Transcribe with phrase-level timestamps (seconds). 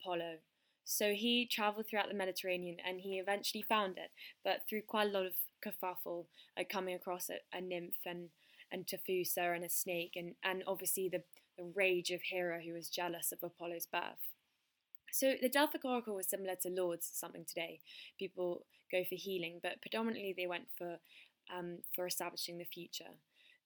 [0.00, 0.36] Apollo.
[0.84, 4.10] So he travelled throughout the Mediterranean and he eventually found it,
[4.44, 8.28] but through quite a lot of kerfuffle, like coming across a, a nymph and
[8.72, 11.22] and Telphusa and a snake, and and obviously the
[11.58, 14.34] the rage of Hera who was jealous of Apollo's birth.
[15.10, 17.80] So the Delphic Oracle was similar to Lourdes something today.
[18.18, 20.98] People go for healing, but predominantly they went for
[21.54, 23.10] um, for establishing the future.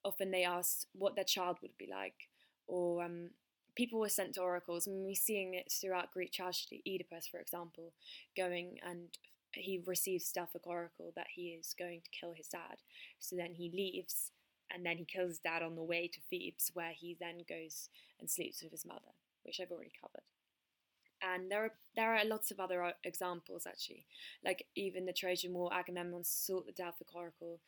[0.04, 2.28] Often they asked what their child would be like,
[2.66, 3.30] or um,
[3.80, 6.82] people were sent to oracles, and we're seeing it throughout Greek tragedy.
[6.86, 7.94] Oedipus, for example,
[8.36, 9.08] going and
[9.52, 12.76] he receives Delphic oracle that he is going to kill his dad.
[13.18, 14.32] So then he leaves,
[14.70, 17.88] and then he kills his dad on the way to Thebes, where he then goes
[18.20, 19.14] and sleeps with his mother,
[19.44, 20.28] which I've already covered.
[21.22, 24.04] And there are there are lots of other uh, examples actually,
[24.44, 25.72] like even the Trojan War.
[25.72, 27.60] Agamemnon sought the Delphic oracle,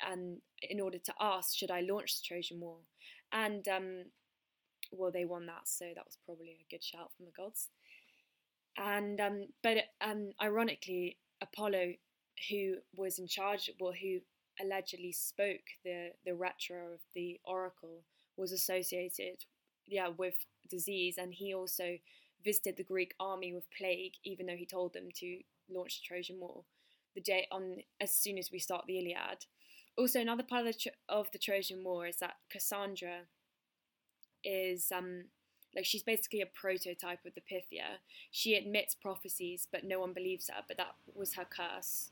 [0.00, 2.78] and in order to ask, should I launch the Trojan War?
[3.32, 4.04] And um,
[4.90, 7.68] well, they won that, so that was probably a good shout from the gods.
[8.76, 11.94] And um, but um, ironically, Apollo,
[12.50, 14.18] who was in charge, well, who
[14.60, 18.02] allegedly spoke the the retro of the oracle,
[18.36, 19.44] was associated,
[19.86, 20.34] yeah, with
[20.68, 21.98] disease, and he also
[22.44, 26.38] visited the Greek army with plague, even though he told them to launch the Trojan
[26.38, 26.64] War
[27.14, 29.46] the day on as soon as we start the Iliad.
[29.96, 33.22] Also, another part of the, of the Trojan War is that Cassandra
[34.46, 35.24] is um,
[35.74, 37.98] like she's basically a prototype of the Pythia.
[38.30, 40.62] She admits prophecies, but no one believes her.
[40.66, 42.10] But that was her curse.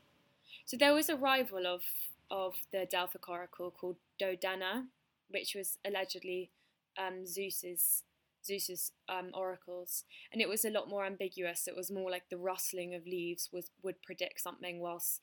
[0.65, 1.81] So there was a rival of
[2.29, 4.85] of the Delphic oracle called Dodona,
[5.29, 6.49] which was allegedly
[6.97, 8.03] um, Zeus's
[8.45, 11.67] Zeus's um, oracles, and it was a lot more ambiguous.
[11.67, 15.21] It was more like the rustling of leaves was would predict something, whilst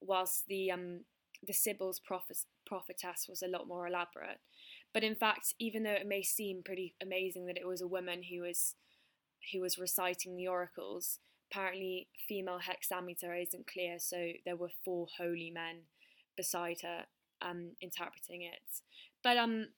[0.00, 1.00] whilst the um,
[1.46, 4.40] the Sibyl's prophet, prophetess was a lot more elaborate.
[4.92, 8.24] But in fact, even though it may seem pretty amazing that it was a woman
[8.24, 8.74] who was
[9.52, 11.18] who was reciting the oracles,
[11.50, 15.82] apparently female hexameter isn't clear, so there were four holy men
[16.36, 17.04] beside her
[17.40, 18.80] um, interpreting it.
[19.22, 19.68] But um,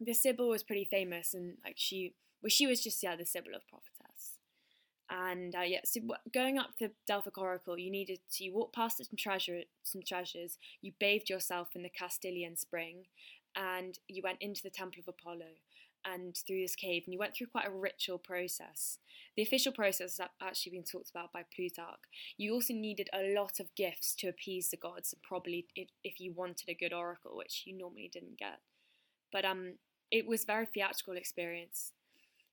[0.00, 3.54] the Sibyl was pretty famous, and like she, well, she was just yeah the Sibyl
[3.54, 4.38] of prophetess.
[5.10, 6.00] And uh, yeah, so
[6.32, 10.58] going up the Delphic Oracle, you needed to walk past some treasure, some treasures.
[10.80, 13.04] You bathed yourself in the Castalian spring,
[13.56, 15.46] and you went into the Temple of Apollo
[16.04, 18.98] and through this cave, and you went through quite a ritual process.
[19.36, 22.00] The official process has actually been talked about by Plutarch.
[22.36, 25.66] You also needed a lot of gifts to appease the gods, and probably
[26.04, 28.60] if you wanted a good oracle, which you normally didn't get.
[29.32, 29.74] But um,
[30.10, 31.92] it was very theatrical experience.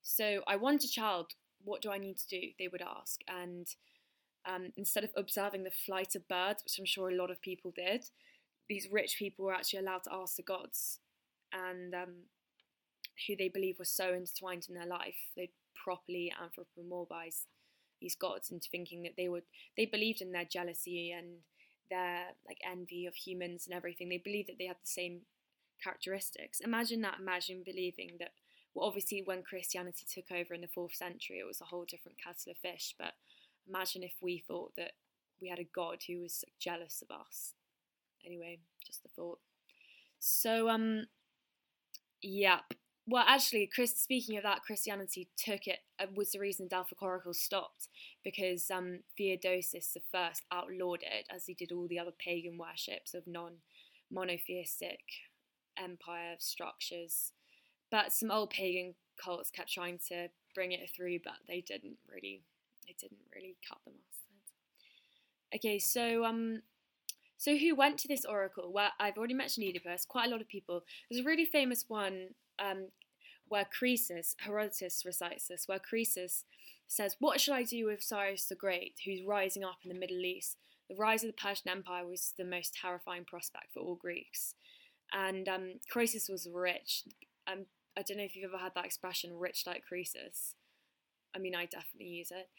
[0.02, 1.34] So I want a child.
[1.64, 2.48] What do I need to do?
[2.58, 3.68] They would ask, and
[4.46, 7.72] um, instead of observing the flight of birds, which I'm sure a lot of people
[7.76, 8.06] did,
[8.72, 11.00] these rich people were actually allowed to ask the gods,
[11.52, 12.14] and um,
[13.28, 17.48] who they believe were so intertwined in their life, they'd properly anthropomorphize
[18.00, 19.44] these gods into thinking that they would
[19.76, 21.40] they believed in their jealousy and
[21.90, 24.08] their like envy of humans and everything.
[24.08, 25.24] They believed that they had the same
[25.84, 26.62] characteristics.
[26.62, 27.20] Imagine that.
[27.20, 28.32] Imagine believing that.
[28.74, 32.20] Well, obviously, when Christianity took over in the fourth century, it was a whole different
[32.24, 32.96] kettle of fish.
[32.98, 33.16] But
[33.68, 34.94] imagine if we thought that
[35.42, 37.54] we had a God who was jealous of us.
[38.26, 39.40] Anyway, just a thought.
[40.20, 41.06] So, um,
[42.22, 42.74] yep.
[43.08, 43.96] Well, actually, Chris.
[44.00, 47.00] Speaking of that, Christianity took it uh, was the reason Delphic
[47.34, 47.88] stopped
[48.24, 53.26] because um, Theodosius first outlawed it, as he did all the other pagan worships of
[53.26, 55.00] non-monotheistic
[55.78, 57.32] empire structures.
[57.90, 62.44] But some old pagan cults kept trying to bring it through, but they didn't really.
[62.88, 65.56] They didn't really cut them off.
[65.56, 66.62] Okay, so um,
[67.42, 68.72] so, who went to this oracle?
[68.72, 70.84] Well, I've already mentioned Oedipus, quite a lot of people.
[71.10, 72.90] There's a really famous one um,
[73.48, 76.46] where Croesus, Herodotus recites this, where Croesus
[76.86, 80.24] says, What shall I do with Cyrus the Great, who's rising up in the Middle
[80.24, 80.58] East?
[80.88, 84.54] The rise of the Persian Empire was the most terrifying prospect for all Greeks.
[85.12, 87.06] And um, Croesus was rich.
[87.52, 87.66] Um,
[87.98, 90.54] I don't know if you've ever had that expression, rich like Croesus.
[91.36, 92.50] I mean, I definitely use it.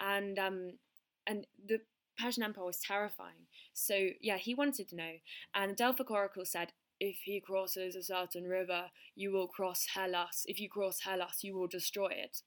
[0.00, 0.78] And um,
[1.26, 1.80] and the
[2.22, 3.46] Persian Empire was terrifying.
[3.72, 5.12] So yeah, he wanted to know.
[5.54, 8.84] And the Delphic Oracle said, if he crosses a certain river,
[9.16, 10.44] you will cross Halys.
[10.46, 12.42] If you cross Halys, you will destroy it.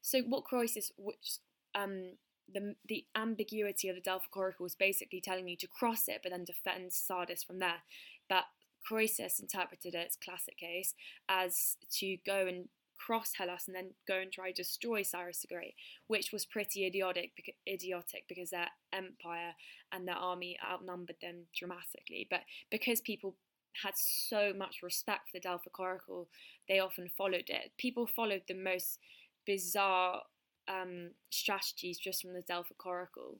[0.00, 1.38] So what Croesus, which
[1.74, 2.12] um,
[2.52, 6.30] the the ambiguity of the Delphic Oracle was basically telling you to cross it, but
[6.30, 7.82] then defend Sardis from there.
[8.28, 8.44] But
[8.86, 10.94] Croesus interpreted it, classic case,
[11.28, 12.68] as to go and
[13.04, 15.74] cross Halys and then go and try destroy Cyrus the Great,
[16.06, 17.32] which was pretty idiotic,
[17.66, 19.54] idiotic because their empire
[19.92, 22.26] and their army outnumbered them dramatically.
[22.30, 22.40] But
[22.70, 23.36] because people
[23.82, 26.28] had so much respect for the Delphic Oracle,
[26.68, 27.72] they often followed it.
[27.78, 28.98] People followed the most
[29.46, 30.22] bizarre
[30.68, 33.38] um, strategies just from the Delphic Oracle,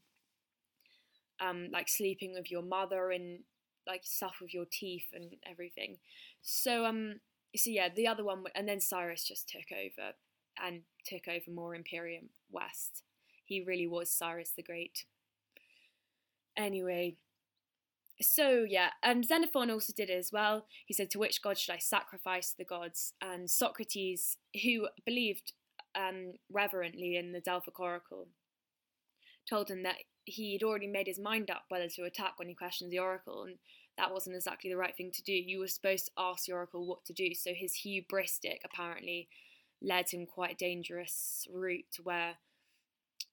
[1.41, 3.41] um, like sleeping with your mother and
[3.87, 5.97] like stuff with your teeth and everything.
[6.43, 7.21] So um,
[7.57, 10.13] so yeah, the other one, and then Cyrus just took over
[10.63, 13.03] and took over more Imperium West.
[13.45, 15.05] He really was Cyrus the Great.
[16.57, 17.17] Anyway,
[18.21, 20.67] so yeah, and Xenophon also did it as well.
[20.87, 25.53] He said, "To which god should I sacrifice the gods?" And Socrates, who believed
[25.95, 28.29] um, reverently in the Delphic oracle,
[29.49, 32.91] told him that he'd already made his mind up whether to attack when he questioned
[32.91, 33.59] the oracle, and
[33.99, 35.33] that wasn't exactly the right thing to do.
[35.33, 37.35] You were supposed to ask the oracle what to do.
[37.35, 39.29] So his hubristic apparently
[39.83, 42.37] led him quite a dangerous route where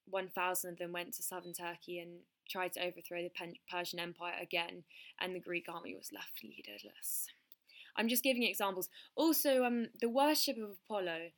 [0.08, 2.18] 1,000 of them went to southern Turkey and
[2.48, 4.84] tried to overthrow the Persian Empire again,
[5.20, 7.26] and the Greek army was left leaderless.
[7.96, 8.88] I'm just giving examples.
[9.16, 11.30] Also, um, the worship of Apollo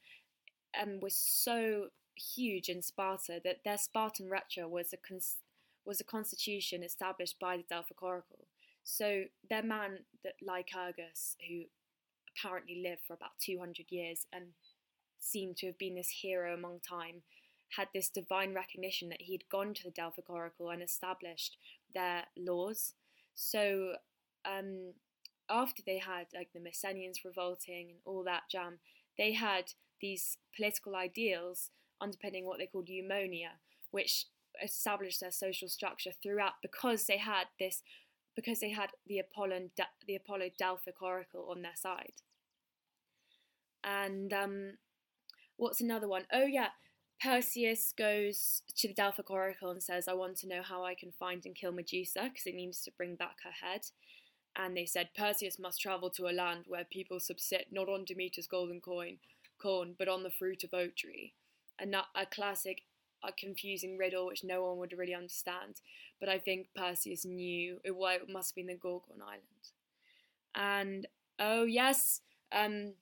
[0.80, 1.88] um, was so
[2.34, 5.36] huge in Sparta that their Spartan rhetra was a cons-
[5.84, 8.48] was a constitution established by the Delphic Oracle.
[8.90, 11.64] So their man, that Lycurgus, who
[12.35, 14.46] apparently lived for about 200 years and
[15.19, 17.20] seemed to have been this hero among time,
[17.76, 21.58] had this divine recognition that he'd gone to the Delphic Oracle and established
[21.94, 22.94] their laws.
[23.35, 23.96] So
[24.46, 24.94] um,
[25.50, 28.79] after they had like the Messenians revolting and all that jam,
[29.19, 31.70] they had these political ideals
[32.00, 33.58] underpinning what they called eunomia,
[33.90, 34.25] which
[34.64, 37.82] established their social structure throughout because they had this
[38.38, 39.70] because they had the Apollo
[40.06, 42.23] the Apollo Delphic oracle on their side.
[43.82, 44.75] And um,
[45.56, 46.23] what's another one?
[46.32, 46.69] Oh yeah,
[47.20, 51.11] Perseus goes to the Delphic oracle and says, "I want to know how I can
[51.19, 53.81] find and kill Medusa because it needs to bring back her head."
[54.55, 58.46] And they said Perseus must travel to a land where people subsist not on Demeter's
[58.46, 59.19] golden coin,
[59.61, 61.35] corn, but on the fruit of oak tree.
[61.76, 62.82] And a classic
[63.25, 65.81] a confusing riddle which no one would really understand.
[66.20, 69.43] But I think Perseus knew it, well, it must have been the Gorgon Island.
[70.55, 71.06] And
[71.38, 72.20] oh yes,
[72.53, 72.94] um,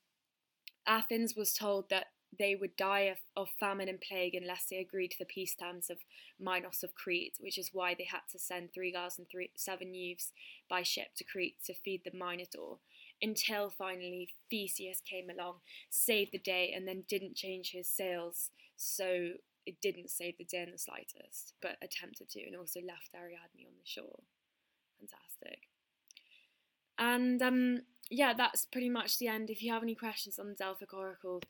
[0.87, 2.07] Athens was told that
[2.39, 5.89] they would die of, of, famine and plague unless they agreed to the peace terms
[5.91, 5.99] of
[6.39, 9.95] Minos of Crete, which is why they had to send three girls and three, seven
[9.95, 10.33] youths
[10.69, 12.79] by ship to Crete to feed the Minotaur.
[13.23, 15.57] Until finally Theseus came along,
[15.89, 18.51] saved the day, and then didn't change his sails.
[18.77, 19.35] So
[19.67, 23.67] it didn't save the day in the slightest, but attempted to, and also left Ariadne
[23.67, 24.21] on the shore.
[24.99, 25.69] Fantastic.
[26.99, 27.81] And um,
[28.11, 29.51] yeah, that's pretty much the end.
[29.51, 31.43] If you have any questions on the Delphic Oracle,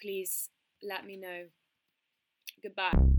[0.00, 0.48] please
[0.82, 1.44] let me know.
[2.62, 3.13] Goodbye.